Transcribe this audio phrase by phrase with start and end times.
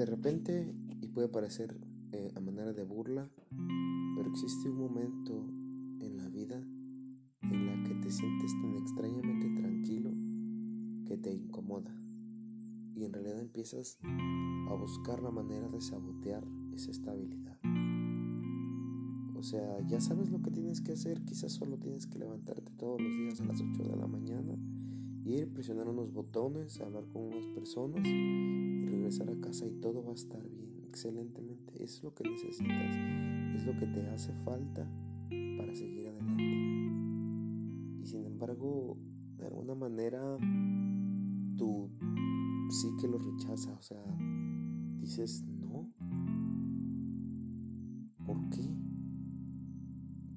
[0.00, 1.78] De repente, y puede parecer
[2.12, 3.28] eh, a manera de burla,
[4.16, 5.46] pero existe un momento
[6.00, 6.56] en la vida
[7.42, 10.10] en la que te sientes tan extrañamente tranquilo
[11.04, 11.94] que te incomoda
[12.94, 13.98] y en realidad empiezas
[14.70, 17.58] a buscar la manera de sabotear esa estabilidad.
[19.36, 23.02] O sea, ya sabes lo que tienes que hacer, quizás solo tienes que levantarte todos
[23.02, 24.56] los días a las 8 de la mañana,
[25.24, 30.12] ir, presionar unos botones, hablar con unas personas y regresar a casa y todo va
[30.12, 31.82] a estar bien, excelentemente.
[31.82, 32.96] Es lo que necesitas,
[33.56, 34.86] es lo que te hace falta
[35.56, 36.42] para seguir adelante.
[38.02, 38.96] Y sin embargo,
[39.36, 40.38] de alguna manera,
[41.56, 41.90] tú
[42.70, 44.02] sí que lo rechaza, o sea,
[44.98, 45.88] dices, no.
[48.24, 48.62] ¿Por qué?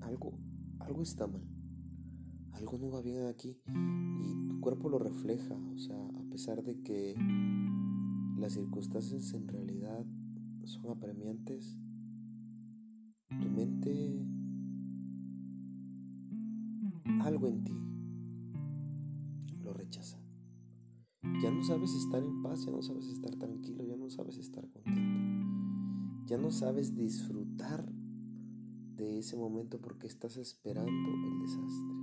[0.00, 0.38] Algo,
[0.78, 1.42] algo está mal.
[2.52, 3.56] Algo no va bien aquí
[4.60, 7.14] cuerpo lo refleja, o sea, a pesar de que
[8.36, 10.04] las circunstancias en realidad
[10.64, 11.78] son apremiantes,
[13.40, 14.26] tu mente,
[17.22, 17.76] algo en ti
[19.62, 20.18] lo rechaza.
[21.42, 24.68] Ya no sabes estar en paz, ya no sabes estar tranquilo, ya no sabes estar
[24.70, 25.00] contento.
[26.26, 27.90] Ya no sabes disfrutar
[28.96, 31.94] de ese momento porque estás esperando el desastre.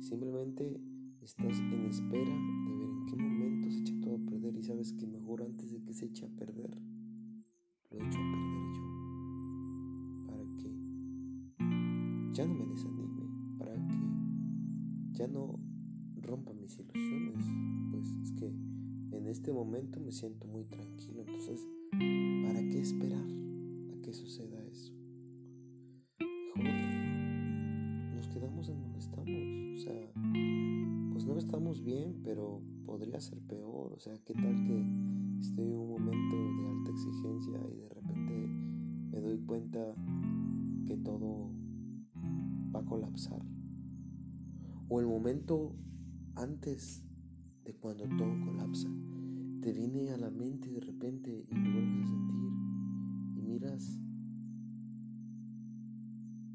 [0.00, 0.80] Simplemente
[1.24, 4.92] estás en espera de ver en qué momento se echa todo a perder y sabes
[4.92, 6.78] que mejor antes de que se eche a perder,
[7.90, 8.84] lo echo a perder yo.
[10.26, 10.70] Para que
[12.32, 13.96] ya no me desanime, para que
[15.12, 15.58] ya no
[16.16, 17.46] rompa mis ilusiones
[18.22, 21.22] es que en este momento me siento muy tranquilo.
[21.26, 23.26] Entonces, ¿para qué esperar
[23.92, 24.92] a que suceda eso?
[26.56, 26.74] Mejor
[28.14, 29.28] nos quedamos en donde estamos.
[29.28, 30.12] O sea,
[31.38, 33.92] estamos bien, pero podría ser peor.
[33.92, 34.84] O sea, ¿qué tal que
[35.40, 38.48] estoy en un momento de alta exigencia y de repente
[39.10, 39.94] me doy cuenta
[40.86, 41.50] que todo
[42.74, 43.42] va a colapsar?
[44.88, 45.74] O el momento
[46.34, 47.04] antes
[47.80, 48.88] cuando todo colapsa.
[49.60, 52.52] Te viene a la mente de repente y lo vuelves a sentir
[53.36, 54.00] y miras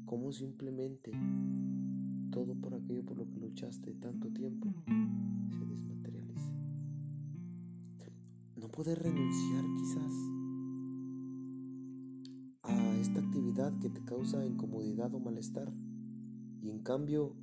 [0.04, 1.12] cómo simplemente
[2.30, 4.74] todo por aquello por lo que luchaste tanto tiempo
[5.50, 6.50] se desmaterializa.
[8.56, 10.12] No puedes renunciar quizás
[12.62, 15.72] a esta actividad que te causa incomodidad o malestar
[16.62, 17.36] y en cambio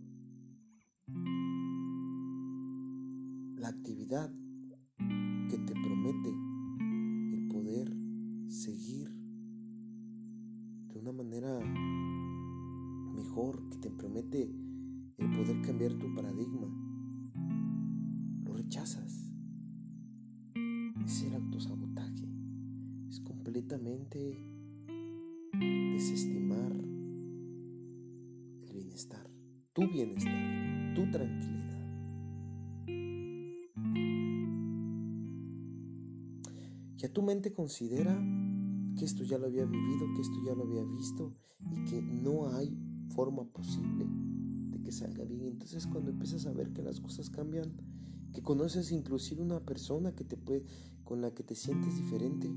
[3.56, 4.34] la actividad
[5.50, 6.30] que te promete
[7.34, 7.96] el poder
[8.48, 9.10] seguir
[10.88, 11.60] de una manera
[13.14, 14.52] mejor, que te promete
[15.22, 16.68] el poder cambiar tu paradigma,
[18.44, 19.32] lo rechazas.
[21.06, 22.28] Es el autosabotaje,
[23.08, 24.36] es completamente
[25.60, 26.74] desestimar
[28.62, 29.30] el bienestar,
[29.74, 31.62] tu bienestar, tu tranquilidad.
[36.98, 38.16] Ya tu mente considera
[38.98, 41.36] que esto ya lo había vivido, que esto ya lo había visto
[41.72, 42.76] y que no hay
[43.10, 44.08] forma posible
[44.82, 45.46] que salga bien.
[45.46, 47.72] Entonces cuando empiezas a ver que las cosas cambian,
[48.34, 50.66] que conoces inclusive una persona que te puede,
[51.04, 52.48] con la que te sientes diferente,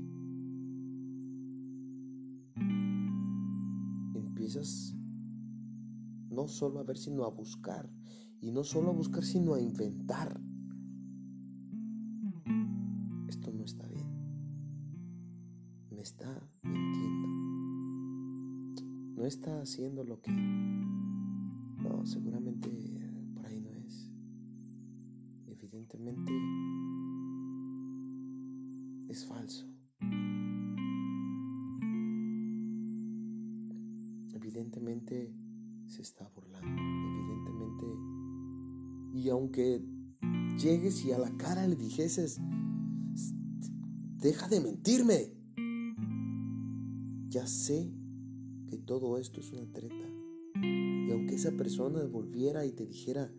[4.15, 4.95] empiezas
[6.29, 7.89] no solo a ver, sino a buscar.
[8.41, 10.39] Y no solo a buscar, sino a inventar
[16.05, 17.27] está mintiendo.
[19.15, 20.31] No está haciendo lo que...
[25.85, 26.33] Evidentemente
[29.07, 29.67] es falso.
[34.33, 35.33] Evidentemente
[35.85, 36.81] se está burlando.
[36.81, 37.85] Evidentemente...
[39.13, 39.81] Y aunque
[40.57, 42.41] llegues y a la cara le dijeses,
[44.17, 45.33] deja de mentirme.
[47.29, 47.93] Ya sé
[48.67, 50.09] que todo esto es una treta.
[50.55, 53.31] Y aunque esa persona volviera y te dijera,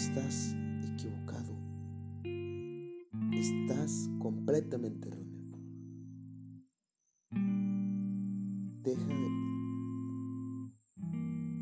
[0.00, 1.54] estás equivocado,
[3.32, 5.30] estás completamente erróneo.
[8.82, 9.28] Deja de,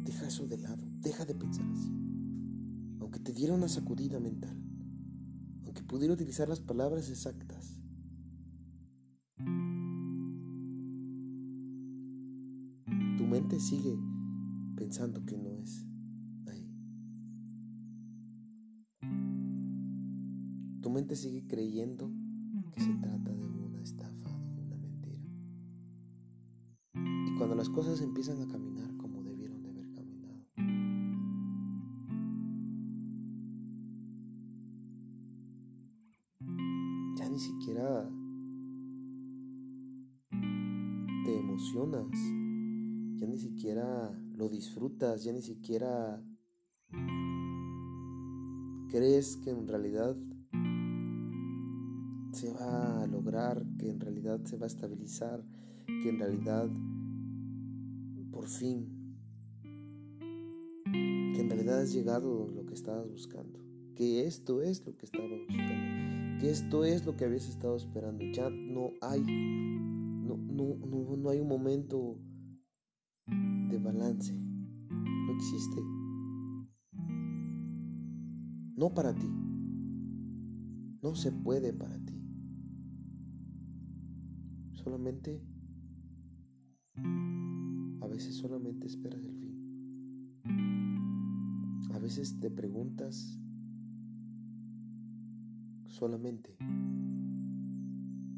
[0.04, 1.92] deja eso de lado, deja de pensar así.
[3.00, 4.56] Aunque te diera una sacudida mental,
[5.64, 7.78] aunque pudiera utilizar las palabras exactas,
[13.28, 13.98] mente sigue
[14.74, 15.87] pensando que no es
[20.88, 22.10] Tu mente sigue creyendo
[22.72, 25.20] que se trata de una estafa, de una mentira.
[26.94, 30.46] Y cuando las cosas empiezan a caminar como debieron de haber caminado,
[37.18, 38.08] ya ni siquiera
[41.26, 42.08] te emocionas,
[43.18, 46.24] ya ni siquiera lo disfrutas, ya ni siquiera
[48.88, 50.16] crees que en realidad
[52.38, 55.42] se va a lograr, que en realidad se va a estabilizar,
[55.86, 56.70] que en realidad
[58.30, 58.86] por fin,
[60.84, 63.58] que en realidad has llegado lo que estabas buscando,
[63.96, 68.24] que esto es lo que estabas buscando, que esto es lo que habías estado esperando,
[68.32, 72.20] ya no hay, no, no, no, no hay un momento
[73.26, 75.82] de balance, no existe.
[78.76, 79.26] No para ti.
[81.02, 82.17] No se puede para ti.
[84.88, 85.42] Solamente,
[88.00, 90.40] a veces solamente esperas el fin.
[91.92, 93.38] A veces te preguntas
[95.88, 96.56] solamente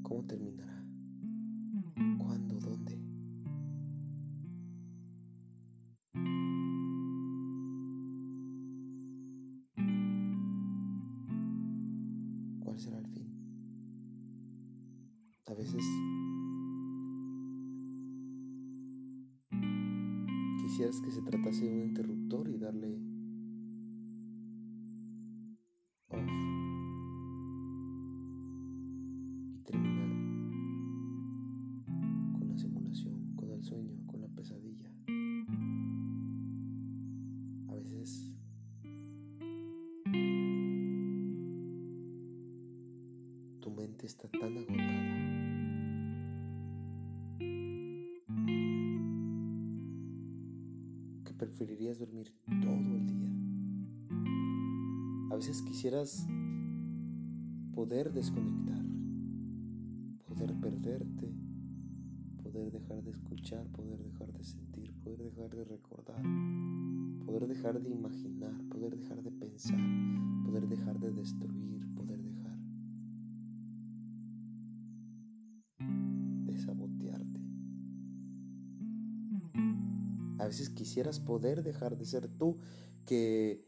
[0.02, 0.84] cómo terminará,
[2.18, 3.00] cuándo, dónde.
[12.58, 13.28] ¿Cuál será el fin?
[15.46, 15.84] A veces
[20.80, 22.98] quisieras que se tratase de un interruptor y darle
[51.60, 53.28] preferirías dormir todo el día.
[55.30, 56.26] A veces quisieras
[57.74, 58.82] poder desconectar,
[60.24, 61.34] poder perderte,
[62.42, 66.22] poder dejar de escuchar, poder dejar de sentir, poder dejar de recordar,
[67.26, 69.80] poder dejar de imaginar, poder dejar de pensar,
[70.46, 71.79] poder dejar de destruir,
[80.40, 82.58] A veces quisieras poder dejar de ser tú,
[83.04, 83.66] que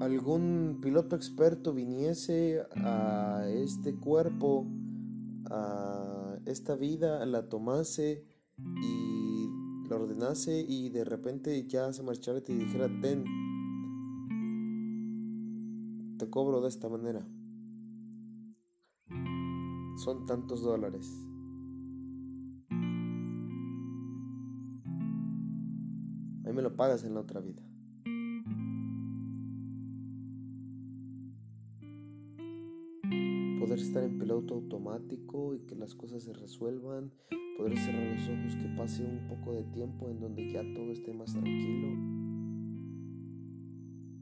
[0.00, 4.66] algún piloto experto viniese a este cuerpo,
[5.46, 8.24] a esta vida, la tomase
[8.58, 9.48] y
[9.88, 13.24] la ordenase y de repente ya se marchara y te dijera, ten,
[16.18, 17.26] te cobro de esta manera.
[20.04, 21.29] Son tantos dólares.
[26.60, 27.62] Lo pagas en la otra vida.
[33.60, 37.12] Poder estar en piloto automático y que las cosas se resuelvan.
[37.56, 41.12] Poder cerrar los ojos, que pase un poco de tiempo en donde ya todo esté
[41.12, 41.88] más tranquilo.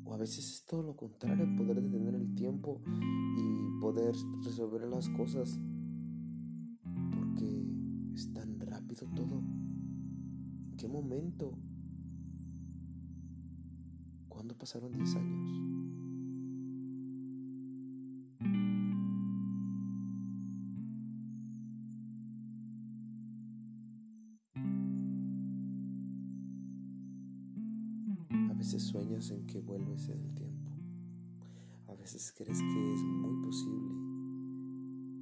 [0.04, 5.08] O a veces es todo lo contrario, poder detener el tiempo y poder resolver las
[5.10, 5.60] cosas.
[7.14, 7.64] Porque
[8.14, 9.38] es tan rápido todo.
[9.38, 11.56] ¿En qué momento?
[14.58, 15.62] ¿Cuándo pasaron 10 años?
[28.50, 30.72] A veces sueñas en que vuelves en el tiempo.
[31.86, 33.94] A veces crees que es muy posible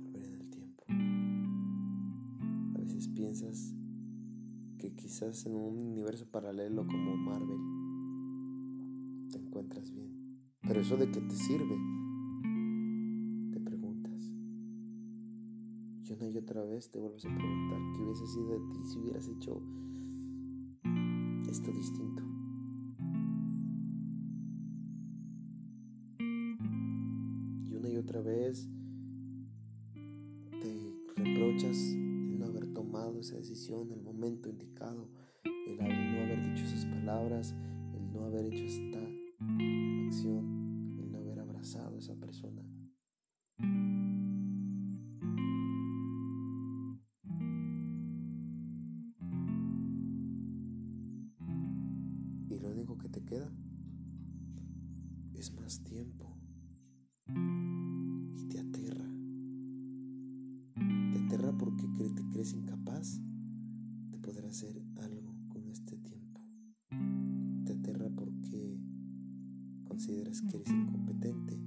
[0.02, 0.84] volver en el tiempo.
[2.74, 3.74] A veces piensas
[4.78, 7.75] que quizás en un universo paralelo como Marvel
[10.76, 11.74] Pero eso de qué te sirve?
[13.50, 14.30] Te preguntas.
[16.04, 18.98] Y una y otra vez te vuelves a preguntar qué hubiese sido de ti si
[18.98, 19.62] hubieras hecho
[21.48, 22.22] esto distinto.
[26.18, 28.68] Y una y otra vez
[30.60, 35.08] te reprochas el no haber tomado esa decisión en el momento indicado,
[35.42, 37.54] el no haber dicho esas palabras,
[37.94, 39.15] el no haber hecho esta
[53.06, 53.48] que te queda
[55.34, 56.36] es más tiempo.
[58.34, 59.04] Y te aterra
[61.24, 63.20] aterra porque te crees incapaz
[64.10, 66.40] de poder hacer algo con este tiempo.
[67.64, 68.80] Te aterra porque
[69.84, 71.60] consideras que eres incompetente